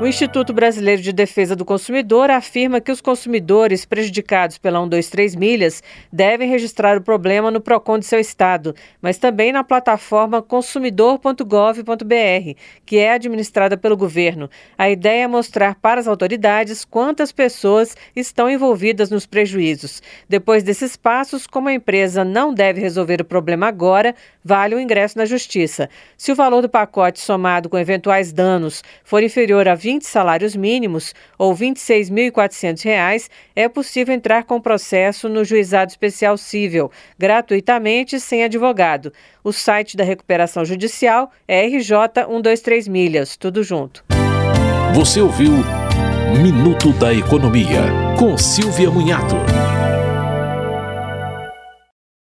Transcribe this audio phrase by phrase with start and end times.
[0.00, 5.84] O Instituto Brasileiro de Defesa do Consumidor afirma que os consumidores prejudicados pela 123 Milhas
[6.12, 12.98] devem registrar o problema no PROCON de seu estado, mas também na plataforma consumidor.gov.br, que
[12.98, 14.50] é administrada pelo governo.
[14.76, 20.02] A ideia é mostrar para as autoridades quantas pessoas estão envolvidas nos prejuízos.
[20.28, 24.12] Depois desses passos, como a empresa não deve resolver o problema agora,
[24.44, 25.88] vale o ingresso na justiça.
[26.16, 30.56] Se o valor do pacote somado com eventuais danos for inferior a 20 20 salários
[30.56, 38.44] mínimos ou R$ 26.400, é possível entrar com processo no Juizado Especial Cível, gratuitamente, sem
[38.44, 39.12] advogado.
[39.42, 44.04] O site da recuperação judicial é RJ 123 Milhas, tudo junto.
[44.94, 45.52] Você ouviu
[46.42, 47.82] Minuto da Economia,
[48.18, 49.36] com Silvia Munhato.